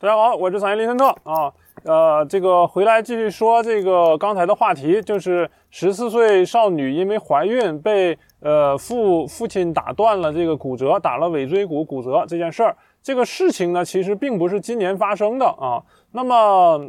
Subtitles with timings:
[0.00, 1.52] 大家好，我是嗓音林森特啊。
[1.82, 12.76] 呃，这个回来继续说这个刚才的话题，就是十四岁少女因为怀孕被呃父父亲打断了这个骨折，打了尾椎骨骨折这件事儿。
[13.02, 15.82] 这个事情呢，其实并不是今年发生的啊。
[16.12, 16.80] 那么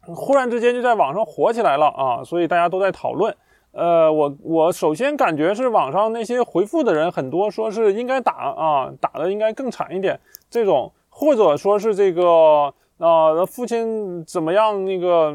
[0.00, 3.36] 忽然之间就在网上火起来了啊，所以大家都在讨论。
[3.72, 10.90] 呃，我我首先感觉是网上那些回复的人很多说是应该打啊，打的应该更惨一点这种。
[11.18, 14.84] 或者说是这个啊，父亲怎么样？
[14.84, 15.34] 那个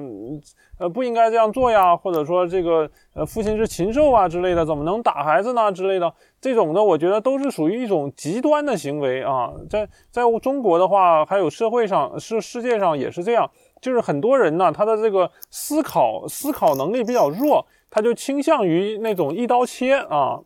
[0.77, 1.98] 呃，不应该这样做呀。
[1.98, 5.72] 或者说这个呃，父亲是禽兽啊之类的，怎么能打孩子呢？
[5.72, 9.52] 之类的这种呢，我觉得都是属于一种极端的行为啊。
[9.72, 13.50] 在在中国的话，还有社会上是世界上也是这样，
[13.81, 20.39] 就是很多人呢，他的这个思考思考能力比较弱，他就倾向于那种一刀切啊。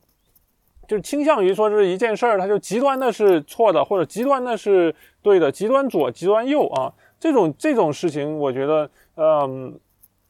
[0.87, 9.79] 就倾向于说是一件事儿，它就极端的是错的，或者极端的是对的，极端左、极端右啊，这种这种事情，我觉得，嗯，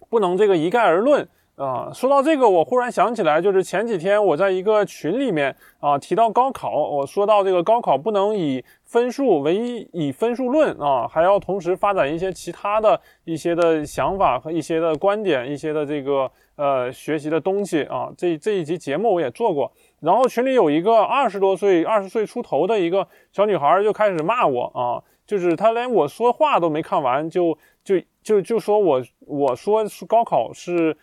[0.10, 1.28] 不能这个一概而论。
[1.56, 1.92] 啊。
[1.94, 18.12] 说到这个，我忽然想起来，就是前几天我在一个群里面啊提到高考，我说到这个高考不能以分数唯一以分数论啊，还要同时发展一些其他的一些的想法和一些的观点，一些的这个呃学习的东西啊。
[18.18, 19.72] 这这一集节目我也做过。
[20.02, 30.96] 然后群里有一个二十多岁、二十岁出头的一个小女孩就开始骂我啊，就是她连我说话都没看完，就就就就说我我说高考是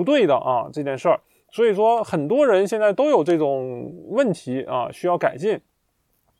[0.00, 1.20] 不对的啊这件事儿。
[1.52, 5.60] 所以说很多人现在都有这种问题啊，需要改进。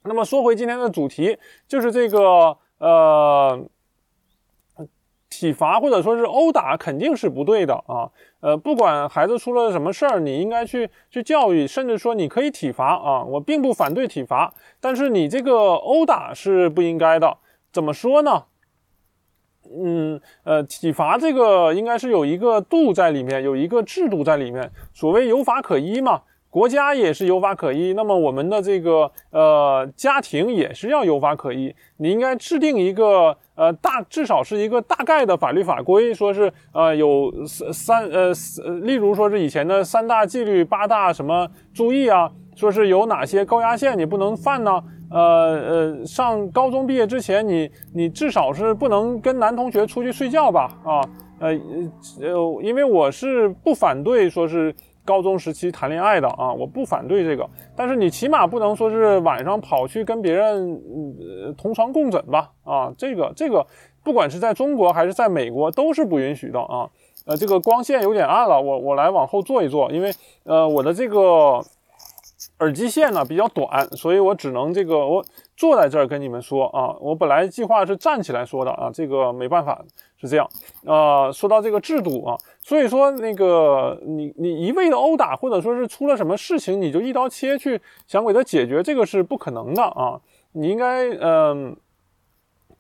[0.04, 1.36] 那么说回今天的主题，
[1.68, 3.62] 就是这个呃。
[5.32, 17.38] 体罚或者说是殴打肯定是不对的啊，呃，不管孩子出了什么事儿，你应该去去教育，甚至说你可以体罚啊，我并不反对体罚，但是你这个殴打是不应该的。
[17.72, 18.46] 怎么说呢？
[19.78, 26.22] 嗯，呃，体罚这个应该是有一个度在里面，有一个制度在里面，所谓有法可依嘛。
[26.52, 31.72] 国家也是有法可依，那么我们的这个呃家庭也是要有法可依。
[31.98, 38.32] 你应该制定一个呃大至少是一个大概的法律法规，说是呃有三三呃
[38.80, 44.82] 例如说是以前的三大纪律八大什么注意啊，说是有哪些高压线你不能犯呢？
[45.10, 45.18] 呃
[45.98, 50.70] 呃，上高中毕业之前，你你至少是不能跟男同学出去睡觉吧？
[50.84, 51.00] 啊
[51.40, 51.48] 呃
[52.20, 54.74] 呃，因为我是不反对说是。
[55.02, 60.80] 高中时期谈恋爱的啊，我不反对这个，但是你起码不能说是晚上跑去跟别人
[61.18, 62.50] 呃同床共枕吧？
[62.62, 63.66] 啊，这个这个，
[64.04, 66.88] 不管是在中国还是在美国都是不允许的啊。
[67.26, 70.12] 呃，这个光线有点暗了，我我来往后坐一坐，因为
[70.44, 71.60] 呃我的这个
[72.60, 75.24] 耳机线呢比较短，所以我只能这个我
[75.56, 76.96] 坐在这儿跟你们说啊。
[77.00, 79.82] 我本来计划是站起来说的啊，这个没办法。
[80.22, 80.46] 是这样，
[80.84, 90.20] 呃，说到这个制度啊，所以说那个你你一味的殴打，或者说是出了什么事情你就一刀切去想给他解决，这个是不可能的啊。
[90.52, 91.74] 你应该嗯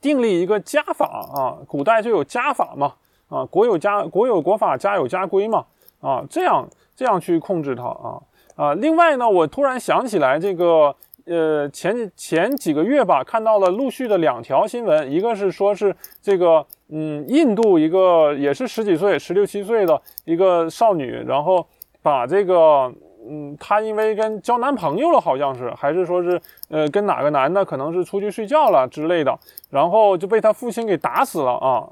[0.02, 2.92] 订立一个家法啊，古代就有家法嘛
[3.30, 5.64] 啊，国有家国有国法，家有家规嘛
[6.02, 8.20] 啊，这样这样去控制它啊
[8.60, 8.74] 啊。
[8.74, 10.94] 另外呢，我突然想起来这个。
[11.26, 21.64] 呃，前前几个月吧，看到了陆续的两条新闻，一个是说是这个，嗯，印度一个也是十几岁、十六七岁的一个少女，然后
[22.02, 22.92] 把这个，
[23.28, 29.38] 嗯，她因为跟交男朋友了，好像是，还是说是，呃，跟哪个男的可能是出去睡觉了之类的，
[29.68, 31.86] 然后就被他父亲给打死了啊，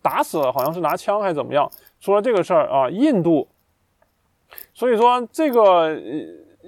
[0.00, 3.46] 打死了，好像是拿枪还是怎么样，说了这个事儿啊，印度，
[4.74, 5.98] 所以说这个。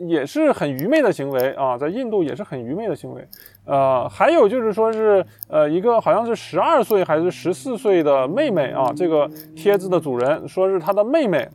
[0.08, 3.28] 也是很愚昧的行为啊，在印度也是很愚昧的行为。
[3.66, 11.46] 呃，还有就是说是，呃，一个好像是十二岁还是十四岁的妹妹啊，这个帖子的主人说是他的妹妹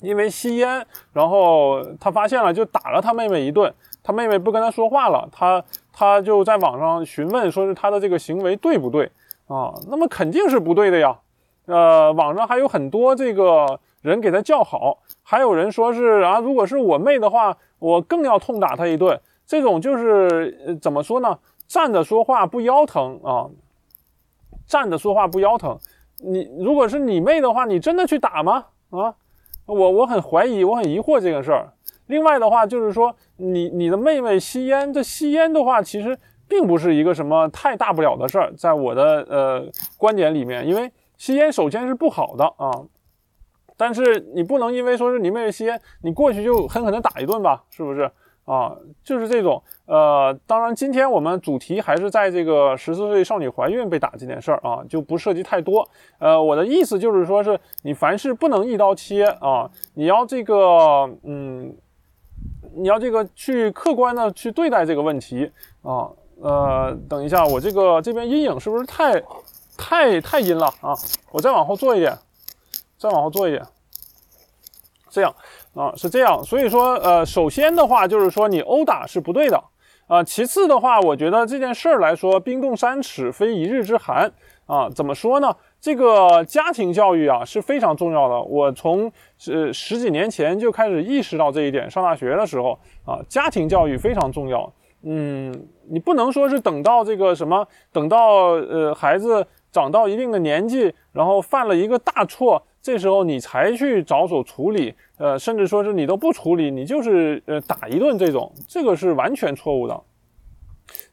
[0.00, 0.84] 因为吸烟，
[1.14, 3.72] 然后他发现了就打了他妹妹一顿，
[4.02, 9.10] 他妹妹不跟他说话了，他他就在网上询问说是他的这个行为对不对
[9.46, 9.72] 啊？
[9.88, 11.16] 那么肯定是不对的呀。
[11.64, 14.98] 呃，网上还有很多这个人给他叫好。
[15.26, 19.18] 还有人说是啊，如果是我妹的话，我更要痛打她一顿。
[19.46, 21.38] 这种就是呃怎么说呢？
[21.66, 23.48] 站着说话不腰疼啊，
[24.66, 25.78] 站着说话不腰疼。
[26.22, 28.66] 你如果是你妹的话，你真的去打吗？
[28.90, 29.14] 啊，
[29.66, 31.72] 我我很怀疑，我很疑惑这个事儿。
[32.06, 39.66] 另外的话就是说，你你的妹妹吸烟，这吸烟的话其实并不是一个什么太大不了的事儿，在我的呃
[39.96, 42.70] 观点里面，因为吸烟首先是不好的啊。
[43.76, 48.10] 但是你不能因为说是你妹妹吸烟，你过去就狠狠的打一顿吧，是不是？
[48.44, 49.62] 啊，就是这种。
[49.86, 55.88] 呃，当然，今天我们主题还是在这个十四岁少女怀孕被打这件事儿啊，就不涉及太多。
[56.18, 61.74] 呃，我的意思就是说，是你凡事不能一刀切啊，你要这个，嗯，
[62.76, 65.50] 你要这个去客观的去对待这个问题
[65.80, 66.10] 啊。
[66.42, 69.22] 呃，等一下，我这个这边阴影是不是太
[69.78, 70.92] 太太阴了啊？
[71.32, 72.12] 我再往后坐一点，
[73.04, 73.62] 再往后做一点，
[75.10, 75.34] 这样
[75.74, 76.42] 啊，是这样。
[76.42, 79.62] 所以说，呃，首先的话就是说，你殴打是不对的
[80.06, 80.24] 啊。
[80.24, 84.32] 其次的话，我觉得这件事儿来说，冰冻三尺非一日之寒
[84.64, 84.88] 啊。
[84.88, 85.54] 怎么说呢？
[85.82, 88.40] 这个家庭教育啊是非常重要的。
[88.40, 89.12] 我从
[89.52, 91.90] 呃十几年前就开始意识到这一点。
[91.90, 94.72] 上大学的时候啊，家庭教育非常重要。
[95.02, 95.52] 嗯，
[95.90, 109.98] 你不能说是等到这个什么，等到呃孩子长到一定的年纪，然后犯了一个大错，这时候你才去着手处理，呃，甚至说是你都不处理，你就是呃打一顿这种，这个是完全错误的。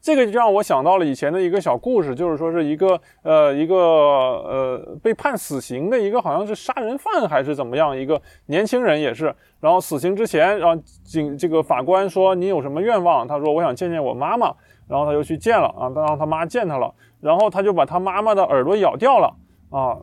[0.01, 13.25] 这个就让我想到了以前的一个小故事，就是说是一个呃一个呃被判死刑的一个好像是杀人犯还是怎么样一个年轻人也是，然后死刑之前，然后警这个法官说你有什么愿望？
[13.25, 14.53] 他说我想见见我妈妈，
[14.89, 19.33] 然后他就去见了啊，他让他妈见他了，然后他就把他妈妈的耳朵咬掉了
[19.71, 19.97] 啊，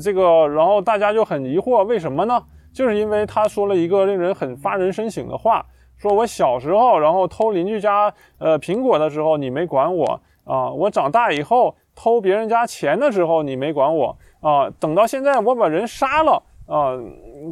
[0.00, 2.40] 这个然后大家就很疑惑为什么呢？
[2.72, 5.66] 就是因为他说了一个令人很发人深省的话。
[5.98, 10.70] 说我小时候，然后偷邻居家呃苹果的时候，你没管我啊。
[10.70, 14.68] 我长大以后偷别人家钱的时候，你没管我啊。
[14.78, 16.92] 等到现在我把人杀了啊，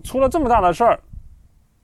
[0.04, 1.00] 出了这么大的事儿，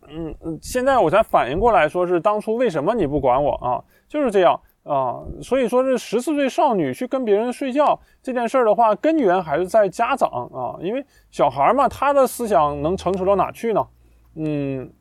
[0.07, 3.83] 嗯嗯，现在我才反应过来，说是当初为什么你不管我啊？
[4.07, 5.23] 就是这样啊。
[5.43, 13.87] 所以说是十四岁少女去跟别人睡觉这件事儿的话，根源还是在家长啊，因为小孩嘛，他的思想能成熟到哪去呢？
[14.37, 14.93] 嗯。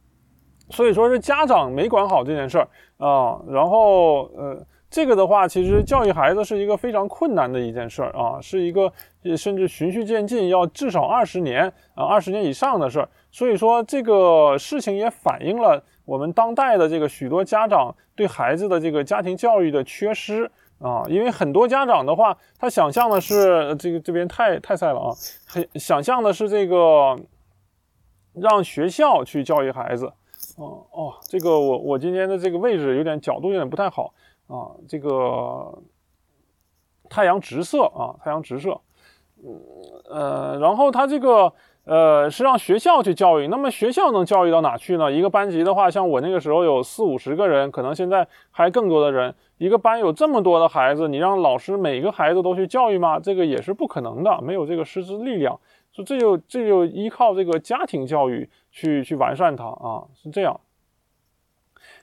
[0.72, 2.68] 所以说是家长没管好这件事儿
[2.98, 8.94] 啊，然后呃，这个的话，其实教育孩子是一个非常困难的一件事儿啊，是一个
[9.36, 11.64] 甚至循序渐进，要至少二十年
[11.96, 13.10] 啊，二十年以上的事儿。
[13.32, 25.14] 所以说这个事情也反映了我们当代的这个许多家长对孩子的这个家庭教育的缺失啊，因为很多家长的话，他想象的是这个这边太太晒了啊，
[25.46, 27.16] 很想象的是这个
[28.34, 30.12] 让学校去教育孩子。
[30.58, 34.12] 哦哦，这个我我今天的这个位置有点角度有点不太好
[34.48, 35.78] 啊，这个
[37.08, 38.82] 太阳直射啊，太阳直射，
[39.44, 39.62] 嗯
[40.10, 41.54] 呃，然后他这个
[41.90, 45.12] 呃是让学校去教育，那么学校能教育到哪去呢？
[45.12, 53.20] 一个班级的话，像我那个时候有四五十个人，可能现在还更多的人，一个班有这么多的孩子，你让老师每个孩子都去教育吗？
[53.20, 55.60] 这个也是不可能的，没有这个师资力量。
[55.92, 60.60] 所以这就这就依靠这个家庭教育去去完善它啊，是这样。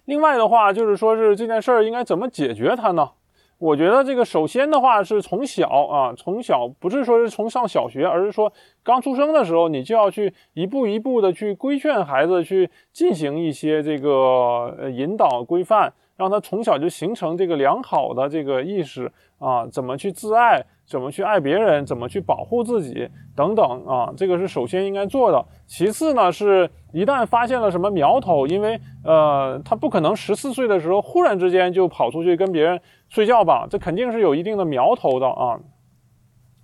[0.04, 3.10] 另外的话，就是说是这件事儿应该怎么解决它呢？
[3.58, 20.64] 我觉得这个首先的话是从小啊，从小不是说是从上小学，而是说刚出生的时候，你就要去一步一步的去规劝孩子去进行一些这个呃引导规范，让他从小就形成这个良好的这个意识啊，怎么去自爱。
[20.88, 25.44] 怎么去爱别人，怎么去保护自己，等等啊，这个是首先应该做的。
[25.66, 35.58] 其次呢，是一旦发现了什么苗头，因为呃，他不可能十四岁的时候忽然之间就跑出去跟别人睡觉吧，这肯定是有一定的苗头的啊。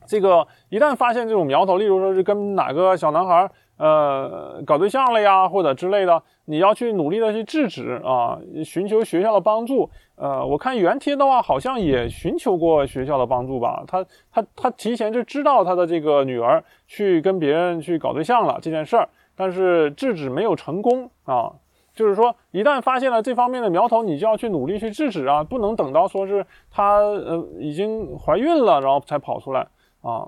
[0.06, 6.22] 这个一旦发现这种苗头，例如说是跟哪个小男孩呃搞对象了呀，或者之类的。
[6.44, 9.88] 你要去努力的去制止啊，寻求学校的帮助。
[10.16, 13.84] 呃，我看原贴的话，好像也寻求过学校的帮助吧。
[13.86, 21.52] 他他他提前就知道他的这个女儿去跟别人去搞对象了这件事儿，但是制止没有成功啊。
[21.94, 29.68] 就是说，一旦发现了这方面的苗头，你就要去努力去制止啊，不能等到说是她呃已经怀孕了，然后才跑出来
[30.00, 30.26] 啊。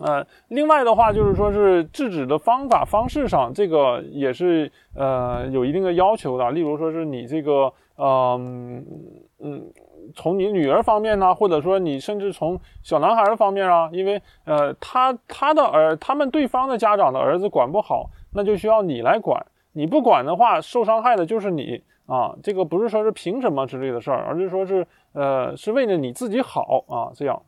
[0.00, 6.50] 呃，另外的话就是说是制止的方法方式上，这个也是呃有一定的要求的。
[6.50, 8.82] 例如说是你这个，嗯
[9.38, 9.70] 嗯，
[10.14, 19.44] 从你女儿方面呢，或者说你甚至从小男孩的方面啊，因为呃他他的儿他们对方的家长的儿子管不好，那就需要你来管。
[19.74, 22.34] 你不管的话，受伤害的就是你啊。
[22.42, 27.42] 这个不是说是凭什么之类的事儿，而是说是呃是为了你自己好啊，这样。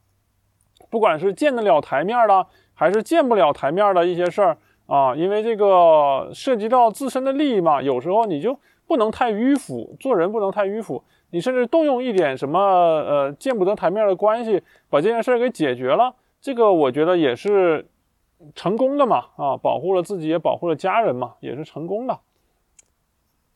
[0.90, 17.88] 不管是见得了台面的，还是见不了台面的一些事儿啊，因为这个涉及到自身的利益嘛，有时候你就不能太迂腐，做人不能太迂腐，你甚至动用一点什么呃见不得台面的关系，把这件事儿给解决了，这个我觉得也是
[18.54, 22.18] 成功的嘛啊，保护了自己也保护了家人嘛，也是成功的。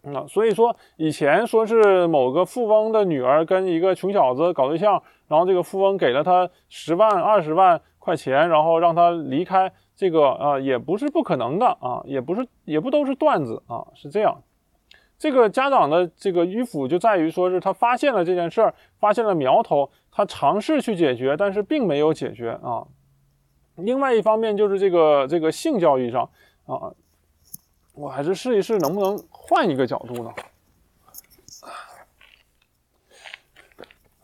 [0.03, 14.43] 啊，所以说以前说是某个富翁的女儿跟一个穷小子搞对象，然后这个富翁给了他十万二十万块钱，然后让他离开，这个啊也不是不可能的啊，也不是也不都是段子啊，是这样。
[15.19, 22.87] 这个家长的这个迂腐就在于说是他发现了这件事儿，发现了苗头，他尝试去解决，但是并没有解决啊。
[23.75, 26.31] 另外一方面就是这个这个性教育上
[26.67, 26.95] 啊。
[27.99, 30.33] 我还是试一试能不能换一个角度呢？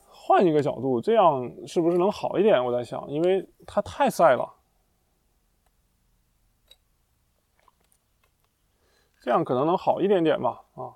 [0.08, 2.64] 换一个角度，这样是不是能好一点？
[2.64, 4.54] 我在想，因为它太晒了，
[9.20, 10.62] 这样可能能好一点点吧。
[10.76, 10.94] 啊，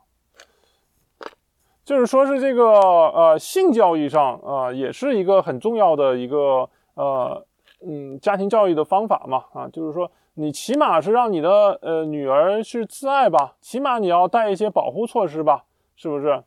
[1.84, 7.44] 就是说是这个呃性教育上啊，也是一个很重要的一个呃
[7.84, 9.46] 嗯家庭教育的方法嘛。
[9.52, 10.12] 啊，就是说。
[10.40, 15.64] 你起码是让你的呃女儿去自爱吧，起码你要带一些保护措施吧，
[15.96, 16.44] 是不是？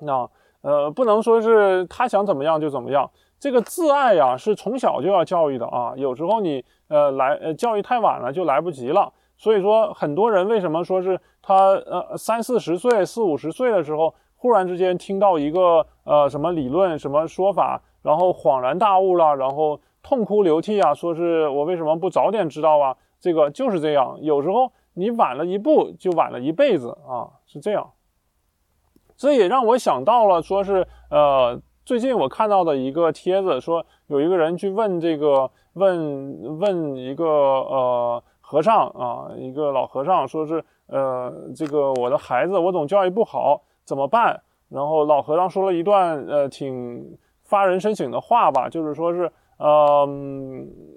[0.00, 0.28] 那
[0.62, 9.12] 呃不能说是他想怎么样就怎么样，这个自爱呀是从小就要教育的啊，有时候你呃来呃教育太晚了就来不及了。
[9.38, 19.78] 所以说很多人为什么说是他呃三四十岁四五十岁的时候，忽然之间听到一个呃什么理论什么说法，然后恍然大悟了，然后。
[20.04, 22.94] 痛哭流涕啊，说是我为什么不早点知道啊？
[23.18, 27.90] 这个就是这样，有时候你晚了一步，就晚了一辈子啊，是这样。
[29.16, 44.42] 这也让我想到了，说是呃，最近我看到的一个帖子，说有一个人去问这个问问一个呃和尚啊，一个老和尚，说是呃这个我的孩子我总教育不好，怎么办？
[44.68, 49.32] 然后老和尚说了一段呃挺发人深省的话吧，就是说是。
[49.64, 50.06] 呃，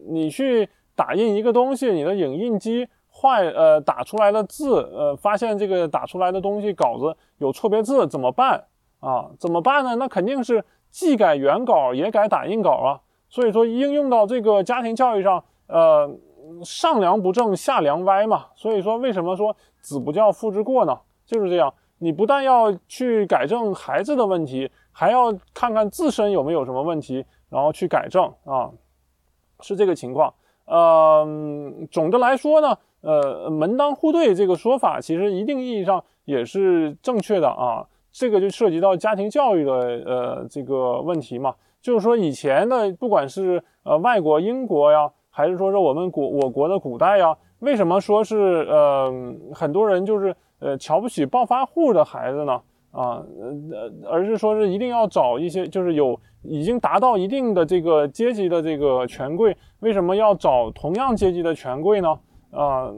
[0.09, 8.65] 你去打印一个东西，你的影印机坏，呃，打出来的字，呃，发现这个打出来的东西稿子有错别字，怎么办
[8.99, 9.31] 啊？
[9.39, 9.95] 怎么办呢？
[9.95, 12.99] 那肯定是既改原稿也改打印稿啊。
[13.29, 16.13] 所以说应用到这个家庭教育上，呃，
[16.65, 18.47] 上梁不正下梁歪嘛。
[18.53, 20.99] 所以说为什么说子不教父之过呢？
[21.25, 27.25] 就是这样，你不但要去改正孩子的问题，还要看看自身有没有什么问题。
[27.49, 28.69] 然后去改正啊，
[29.61, 30.33] 是这个情况。
[30.65, 31.25] 呃，
[31.89, 37.87] 总的来说呢，呃，门当户对这个说法其实一定意义上也是正确的啊。
[38.11, 49.09] 这个就涉及到家庭教育的呃这个问题嘛，就是说以前的不管是呃外国英国呀，还是说是我们国我国的古代呀，为什么说是呃
[49.55, 52.61] 很多人就是呃瞧不起暴发户的孩子呢？
[52.91, 53.21] 啊，
[53.71, 62.17] 呃，而是说是一定要找一些就是有已经达到一定的这个阶级的这个权贵，为什么要找同样阶级的权贵呢？
[62.49, 62.91] 啊，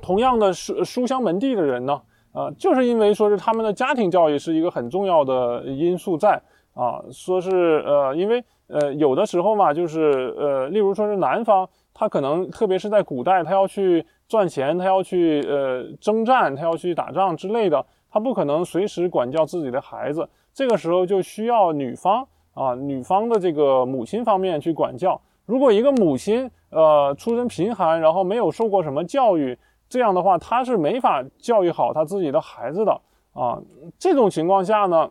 [0.00, 2.00] 同样的书书香门第的人呢？
[2.32, 6.40] 啊，就是因为说是他们的家庭教育是一个很重要的因素在
[6.74, 17.84] 啊，说是呃，因为呃有的时候嘛，就是呃，例如说是南方，他可能特别是在古代，他要去赚钱，他要去呃征战，他要去打仗之类的。
[18.10, 25.20] 他不可能随时管教自己的孩子，这个时候就需要女方啊，女方的这个母亲方面去管教。
[25.44, 29.56] 如果一个母亲呃出身贫寒，然后没有受过什么教育，
[29.88, 33.00] 这样的话，她是没法教育好她自己的孩子的
[33.34, 33.60] 啊。
[33.98, 35.10] 这种情况下呢，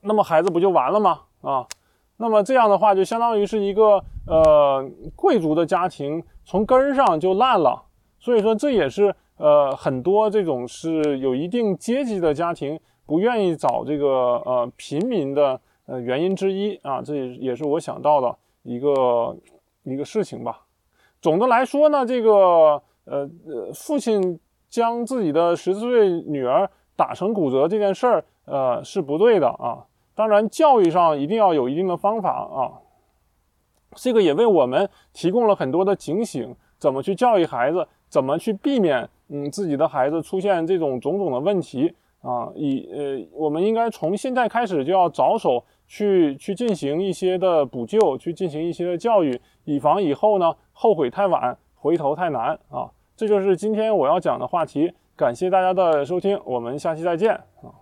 [0.00, 1.20] 那么孩子不就完了吗？
[1.42, 1.64] 啊，
[2.16, 4.84] 那么这样的话，就相当于是一个呃
[5.14, 7.84] 贵族的家庭从根儿上就烂了。
[8.20, 9.12] 所以说，这也是。
[9.42, 14.06] 呃，很多这种是有一定阶级的家庭不愿意找这个
[14.44, 19.34] 呃平民的呃原因之一啊，这也也是我想到的一个
[19.84, 20.60] 一个事情吧。
[21.22, 22.30] 总的来说呢，这个
[23.06, 29.86] 呃呃父亲将自己的十四岁女儿打成骨折这件事儿，呃是不对的啊。
[30.14, 32.76] 当然，教育上一定要有一定的方法啊。
[33.94, 39.08] 这个也为我们提供了很多的警醒，怎么去教育孩子，怎么去避免。
[39.32, 52.90] 嗯，自己的孩子出现这种种种的问题啊，以呃，我们应该从现在开始就要着手去去进行一些的补救，去进行一些的教育，以防以后呢后悔太晚，回头太难啊。
[53.16, 54.92] 这就是今天我要讲的话题。
[55.14, 57.79] 感谢大家的收听，我们下期再见啊。